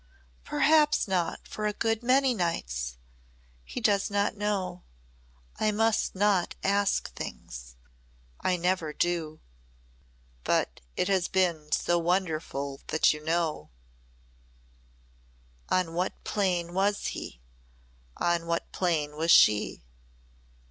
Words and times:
"Perhaps 0.43 1.07
not 1.07 1.47
for 1.47 1.67
a 1.67 1.73
good 1.73 2.01
many 2.01 2.33
nights. 2.33 2.97
He 3.63 3.79
does 3.79 4.09
not 4.09 4.35
know. 4.35 4.81
I 5.59 5.69
must 5.71 6.15
not 6.15 6.55
ask 6.63 7.13
things. 7.13 7.75
I 8.39 8.57
never 8.57 8.93
do." 8.93 9.41
"But 10.43 10.81
it 10.97 11.07
has 11.07 11.27
been 11.27 11.71
so 11.71 11.99
wonderful 11.99 12.81
that 12.87 13.13
you 13.13 13.23
know" 13.23 13.69
On 15.69 15.93
what 15.93 16.23
plane 16.23 16.73
was 16.73 17.09
he 17.13 17.39
on 18.17 18.47
what 18.47 18.71
plane 18.71 19.15
was 19.17 19.29
she? 19.29 19.83